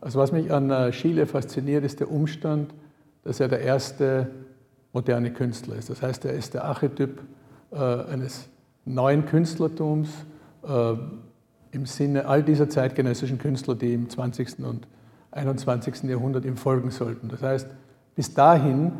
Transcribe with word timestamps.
Also 0.00 0.18
was 0.18 0.32
mich 0.32 0.52
an 0.52 0.70
äh, 0.70 0.92
Schiele 0.92 1.26
fasziniert, 1.26 1.84
ist 1.84 2.00
der 2.00 2.10
Umstand, 2.10 2.72
dass 3.22 3.40
er 3.40 3.48
der 3.48 3.60
erste 3.60 4.30
moderne 4.92 5.32
Künstler 5.32 5.76
ist. 5.76 5.90
Das 5.90 6.02
heißt, 6.02 6.24
er 6.24 6.32
ist 6.32 6.54
der 6.54 6.64
Archetyp 6.64 7.20
äh, 7.70 7.76
eines 7.76 8.48
neuen 8.84 9.26
Künstlertums 9.26 10.08
äh, 10.66 10.94
im 11.72 11.86
Sinne 11.86 12.26
all 12.26 12.42
dieser 12.42 12.68
zeitgenössischen 12.68 13.38
Künstler, 13.38 13.74
die 13.74 13.94
im 13.94 14.08
20. 14.08 14.60
und 14.60 14.86
21. 15.32 16.04
Jahrhundert 16.04 16.44
ihm 16.44 16.56
folgen 16.56 16.90
sollten. 16.90 17.28
Das 17.28 17.42
heißt, 17.42 17.68
bis 18.16 18.34
dahin 18.34 18.92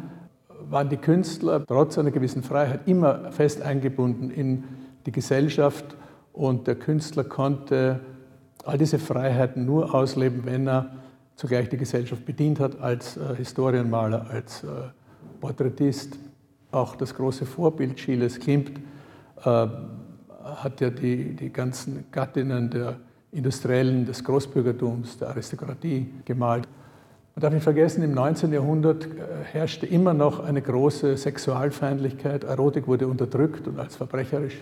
waren 0.68 0.88
die 0.88 0.96
Künstler 0.96 1.64
trotz 1.66 1.98
einer 1.98 2.10
gewissen 2.10 2.42
Freiheit 2.42 2.86
immer 2.86 3.32
fest 3.32 3.62
eingebunden 3.62 4.30
in 4.30 4.64
die 5.06 5.12
Gesellschaft 5.12 5.96
und 6.32 6.66
der 6.66 6.76
Künstler 6.76 7.24
konnte 7.24 8.00
all 8.64 8.78
diese 8.78 8.98
Freiheiten 8.98 9.64
nur 9.64 9.94
ausleben, 9.94 10.44
wenn 10.44 10.68
er 10.68 10.90
zugleich 11.36 11.68
die 11.68 11.76
Gesellschaft 11.76 12.24
bedient 12.26 12.60
hat 12.60 12.80
als 12.80 13.16
äh, 13.16 13.34
Historienmaler, 13.36 14.26
als 14.30 14.62
äh, 14.62 14.66
Porträtist. 15.40 16.18
Auch 16.70 16.96
das 16.96 17.14
große 17.14 17.46
Vorbild 17.46 17.96
Chiles 17.96 18.38
Klimt 18.38 18.78
äh, 19.44 19.66
hat 20.44 20.80
ja 20.80 20.90
die, 20.90 21.34
die 21.34 21.50
ganzen 21.52 22.04
Gattinnen 22.10 22.70
der 22.70 22.96
Industriellen, 23.32 24.04
des 24.06 24.24
Großbürgertums, 24.24 25.18
der 25.18 25.28
Aristokratie 25.28 26.12
gemalt. 26.24 26.68
Man 27.34 27.42
darf 27.42 27.52
nicht 27.52 27.62
vergessen, 27.62 28.02
im 28.02 28.12
19. 28.12 28.52
Jahrhundert 28.52 29.06
äh, 29.06 29.08
herrschte 29.52 29.86
immer 29.86 30.12
noch 30.12 30.40
eine 30.40 30.60
große 30.60 31.16
Sexualfeindlichkeit. 31.16 32.44
Erotik 32.44 32.86
wurde 32.86 33.06
unterdrückt 33.06 33.66
und 33.66 33.78
als 33.78 33.96
verbrecherisch 33.96 34.58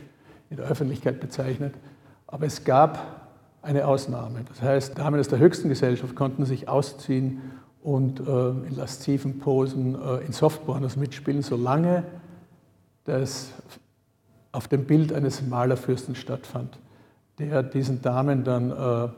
in 0.51 0.59
der 0.59 0.67
Öffentlichkeit 0.67 1.19
bezeichnet. 1.19 1.75
Aber 2.27 2.47
es 2.47 2.63
gab 2.65 3.28
eine 3.63 3.87
Ausnahme. 3.87 4.45
Das 4.49 4.63
heißt, 4.63 4.99
Damen 4.99 5.19
aus 5.21 5.29
der 5.29 5.39
höchsten 5.39 5.69
Gesellschaft 5.69 6.15
konnten 6.15 6.45
sich 6.45 6.69
ausziehen 6.69 7.41
und 7.83 8.21
äh, 8.21 8.23
in 8.23 8.77
lasziven 8.77 9.39
Posen 9.39 9.95
äh, 9.95 10.25
in 10.27 10.33
Softpornos 10.33 10.97
mitspielen, 10.97 11.43
solange 11.43 12.05
das 13.05 13.51
auf 14.53 14.69
dem 14.69 14.85
Bild 14.85 15.13
eines 15.13 15.43
Malerfürsten 15.43 16.15
stattfand, 16.15 16.79
der 17.39 17.63
diesen 17.63 18.03
Damen 18.03 18.45
dann 18.45 18.71
äh, 18.71 19.09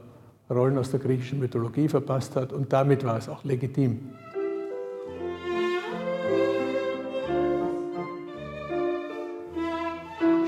Rollen 0.52 0.78
aus 0.78 0.90
der 0.90 1.00
griechischen 1.00 1.38
Mythologie 1.38 1.88
verpasst 1.88 2.34
hat 2.36 2.52
und 2.52 2.72
damit 2.72 3.04
war 3.04 3.16
es 3.16 3.28
auch 3.28 3.44
legitim. 3.44 4.10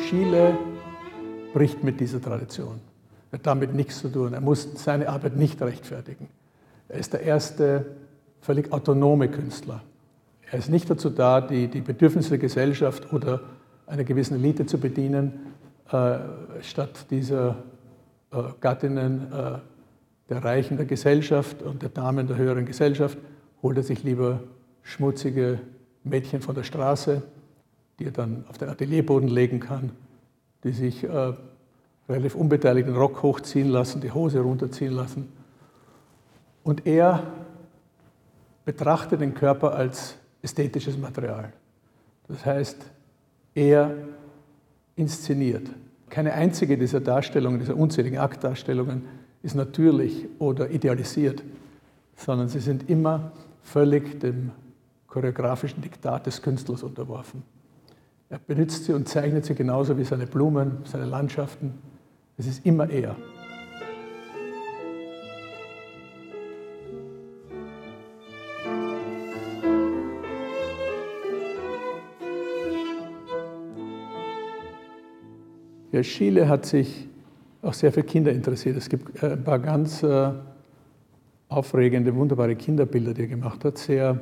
Schiele 0.09 0.59
bricht 1.55 1.83
mit 1.85 2.01
dieser 2.01 2.21
Tradition. 2.21 2.92
Er 3.33 3.39
hat 3.39 3.47
damit 3.47 3.75
nichts 3.75 3.99
zu 3.99 4.09
tun. 4.09 4.35
Er 4.35 4.41
muss 4.43 4.69
seine 4.75 5.09
Arbeit 5.09 5.37
nicht 5.37 5.61
rechtfertigen. 5.61 6.29
Er 6.89 6.99
ist 6.99 7.15
der 7.15 7.23
erste 7.23 7.87
völlig 8.41 8.73
autonome 8.73 9.29
Künstler. 9.29 9.83
Er 10.51 10.59
ist 10.59 10.69
nicht 10.69 10.91
dazu 10.91 11.09
da, 11.09 11.41
die, 11.41 11.69
die 11.69 11.81
Bedürfnisse 11.81 12.31
der 12.31 12.39
Gesellschaft 12.39 13.11
oder 13.13 13.41
einer 13.87 14.05
gewissen 14.05 14.35
Elite 14.35 14.67
zu 14.67 14.79
bedienen, 14.79 15.55
äh, 15.91 16.19
statt 16.61 17.07
dieser 17.11 17.57
äh, 18.33 18.43
Gattinnen 18.61 19.33
äh, 19.33 19.59
der 20.29 20.45
Reichen 20.45 20.77
der 20.77 20.87
Gesellschaft 20.87 21.63
und 21.63 21.83
der 21.83 21.89
Damen 21.89 22.27
der 22.27 22.37
höheren 22.37 22.67
Gesellschaft 22.67 23.17
holt 23.63 23.79
er 23.79 23.83
sich 23.83 24.03
lieber 24.03 24.41
schmutzige 24.83 25.59
Mädchen 26.05 26.43
von 26.43 26.55
der 26.55 26.65
Straße, 26.65 27.23
die 27.99 28.05
er 28.05 28.13
dann 28.13 28.45
auf 28.49 28.59
den 28.59 28.69
Atelierboden 28.69 29.29
legen 29.29 29.61
kann, 29.61 29.93
die 30.65 30.73
sich 30.73 31.05
äh, 31.05 31.33
relativ 32.09 32.35
unbeteiligt 32.35 32.89
den 32.89 32.97
Rock 32.97 33.23
hochziehen 33.23 33.69
lassen, 33.69 34.01
die 34.01 34.13
Hose 34.13 34.41
runterziehen 34.41 34.93
lassen. 34.93 35.33
Und 36.65 36.87
er 36.87 37.23
betrachtet 38.65 39.21
den 39.21 39.35
Körper 39.35 39.75
als 39.75 40.17
ästhetisches 40.43 40.97
Material. 40.97 41.53
Das 42.29 42.45
heißt, 42.45 42.85
er 43.55 43.95
inszeniert. 44.97 45.69
Keine 46.09 46.35
einzige 46.35 46.77
dieser 46.77 47.01
Darstellungen, 47.01 47.59
dieser 47.59 47.77
unzähligen 47.77 48.19
Aktdarstellungen 48.19 49.05
ist 49.43 49.55
natürlich 49.55 50.27
oder 50.39 50.71
idealisiert, 50.71 51.43
sondern 52.17 52.49
sie 52.49 52.61
sind 52.61 52.89
immer 52.89 53.33
völlig 53.63 54.21
dem 54.21 54.51
choreografischen 55.07 55.83
Diktat 55.83 56.27
des 56.27 56.43
Künstlers 56.43 56.83
unterworfen. 56.83 57.43
Er 58.29 58.39
benutzt 58.39 58.85
sie 58.85 58.93
und 58.93 59.09
zeichnet 59.09 59.45
sie 59.45 59.55
genauso 59.55 59.99
wie 59.99 60.05
seine 60.05 60.27
Blumen, 60.27 60.79
seine 60.85 61.05
Landschaften. 61.05 61.75
Es 62.43 62.49
ist 62.49 62.67
immer 62.67 62.91
er. 62.91 63.15
Ja, 75.93 76.03
Schiele 76.03 76.49
hat 76.49 76.67
sich 76.67 77.07
auch 77.63 77.75
sehr 77.75 77.93
für 77.93 78.03
Kinder 78.03 78.33
interessiert. 78.33 78.77
Es 78.77 78.89
gibt 78.89 79.23
äh, 79.23 79.35
ein 79.35 79.45
paar 79.45 79.61
ganz 79.61 80.03
äh, 80.03 80.33
aufregende, 81.49 82.13
wunderbare 82.17 82.57
Kinderbilder, 82.57 83.15
die 83.15 83.21
er 83.21 83.29
gemacht 83.29 83.65
hat, 83.65 83.79
sehr 83.79 84.21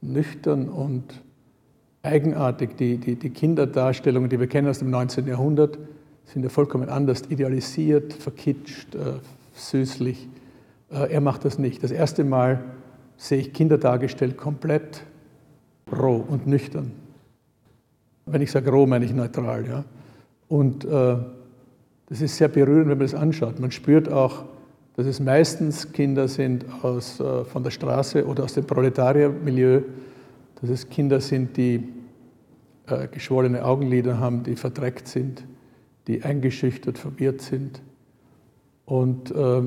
nüchtern 0.00 0.68
und 0.68 1.22
eigenartig. 2.02 2.76
Die, 2.76 2.98
die, 2.98 3.14
die 3.14 3.30
Kinderdarstellungen, 3.30 4.28
die 4.28 4.40
wir 4.40 4.48
kennen 4.48 4.66
aus 4.66 4.80
dem 4.80 4.90
19. 4.90 5.28
Jahrhundert, 5.28 5.78
sind 6.32 6.42
ja 6.42 6.48
vollkommen 6.48 6.88
anders, 6.88 7.22
idealisiert, 7.28 8.12
verkitscht, 8.12 8.94
äh, 8.94 9.14
süßlich. 9.54 10.28
Er 10.90 11.20
macht 11.20 11.44
das 11.44 11.58
nicht. 11.58 11.82
Das 11.82 11.90
erste 11.90 12.24
Mal 12.24 12.64
sehe 13.18 13.38
ich 13.38 13.52
Kinder 13.52 13.76
dargestellt 13.76 14.38
komplett 14.38 15.02
roh 15.92 16.24
und 16.26 16.46
nüchtern. 16.46 16.92
Wenn 18.24 18.40
ich 18.40 18.50
sage 18.50 18.70
roh, 18.70 18.86
meine 18.86 19.04
ich 19.04 19.12
neutral. 19.12 19.66
Ja? 19.66 19.84
Und 20.48 20.84
äh, 20.84 21.16
das 22.08 22.20
ist 22.20 22.36
sehr 22.36 22.48
berührend, 22.48 22.88
wenn 22.88 22.98
man 22.98 23.06
das 23.06 23.14
anschaut. 23.14 23.58
Man 23.58 23.70
spürt 23.70 24.10
auch, 24.10 24.44
dass 24.96 25.06
es 25.06 25.20
meistens 25.20 25.92
Kinder 25.92 26.26
sind 26.28 26.64
aus, 26.82 27.20
äh, 27.20 27.44
von 27.44 27.62
der 27.62 27.70
Straße 27.70 28.26
oder 28.26 28.44
aus 28.44 28.54
dem 28.54 28.64
Proletariermilieu, 28.64 29.82
dass 30.60 30.70
es 30.70 30.88
Kinder 30.88 31.20
sind, 31.20 31.56
die 31.56 31.88
äh, 32.86 33.08
geschwollene 33.08 33.64
Augenlider 33.64 34.18
haben, 34.18 34.42
die 34.42 34.56
verdreckt 34.56 35.08
sind, 35.08 35.44
die 36.08 36.22
eingeschüchtert, 36.22 36.98
verwirrt 36.98 37.42
sind. 37.42 37.80
Und 38.86 39.30
äh, 39.30 39.62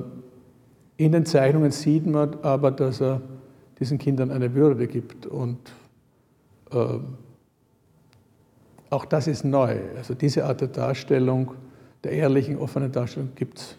in 0.98 1.12
den 1.12 1.26
Zeichnungen 1.26 1.72
sieht 1.72 2.06
man 2.06 2.40
aber, 2.42 2.72
dass 2.72 3.00
er 3.00 3.22
diesen 3.80 3.98
Kindern 3.98 4.32
eine 4.32 4.54
Würde 4.56 4.88
gibt. 4.88 5.28
Und 5.28 5.60
äh, 6.72 7.00
auch 8.90 9.06
das 9.06 9.28
ist 9.28 9.46
neu. 9.46 9.80
Also 9.96 10.16
diese 10.16 10.46
Art 10.46 10.62
der 10.62 10.68
Darstellung 10.68 11.54
der 12.04 12.14
ehrlichen, 12.14 12.58
offenen 12.58 12.92
Darstellung 12.92 13.30
gibt 13.36 13.60
es 13.60 13.78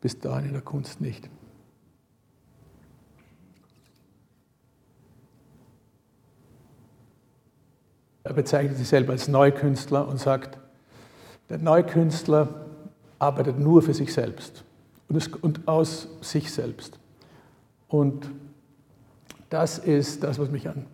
bis 0.00 0.18
dahin 0.20 0.46
in 0.46 0.52
der 0.52 0.62
Kunst 0.62 1.00
nicht. 1.00 1.28
Er 8.22 8.32
bezeichnet 8.32 8.78
sich 8.78 8.88
selber 8.88 9.12
als 9.12 9.28
Neukünstler 9.28 10.06
und 10.08 10.18
sagt, 10.18 10.58
der 11.48 11.58
Neukünstler 11.58 12.48
arbeitet 13.18 13.58
nur 13.58 13.82
für 13.82 13.94
sich 13.94 14.12
selbst 14.12 14.64
und 15.08 15.68
aus 15.68 16.08
sich 16.20 16.50
selbst. 16.52 16.98
Und 17.88 18.30
das 19.50 19.78
ist 19.78 20.22
das, 20.22 20.38
was 20.38 20.50
mich 20.50 20.68
an 20.68 20.86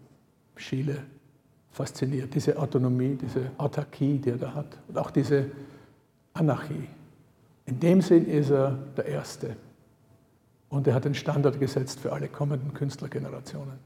Schiele 0.57 0.99
fasziniert, 1.71 2.35
diese 2.35 2.59
Autonomie, 2.59 3.17
diese 3.21 3.51
Autarkie, 3.57 4.19
die 4.19 4.31
er 4.31 4.37
da 4.37 4.55
hat 4.55 4.77
und 4.89 4.99
auch 4.99 5.11
diese 5.11 5.47
Anarchie. 6.35 6.89
In 7.67 7.81
dem 7.81 8.03
Sinn 8.03 8.27
ist 8.27 8.51
er 8.51 8.77
der 8.97 9.07
Erste. 9.07 9.57
Und 10.69 10.87
er 10.87 10.95
hat 10.95 11.05
den 11.05 11.15
Standard 11.15 11.59
gesetzt 11.59 12.01
für 12.01 12.13
alle 12.13 12.29
kommenden 12.29 12.75
Künstlergenerationen. 12.75 13.79